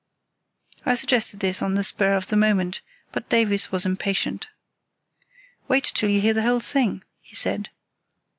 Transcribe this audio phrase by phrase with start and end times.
[0.83, 4.49] I suggested this on the spur of the moment, but Davies was impatient.
[5.67, 7.69] "Wait till you hear the whole thing," he said.